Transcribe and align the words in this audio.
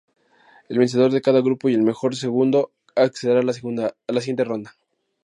El 0.67 0.79
vencedor 0.79 1.11
de 1.11 1.21
cada 1.21 1.41
grupo 1.41 1.69
y 1.69 1.75
el 1.75 1.83
mejor 1.83 2.15
segundo 2.15 2.71
accederán 2.95 3.43
a 3.51 3.93
la 4.11 4.19
siguiente 4.21 4.43
ronda. 4.43 4.75